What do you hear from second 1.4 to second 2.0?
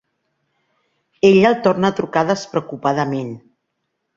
el torna a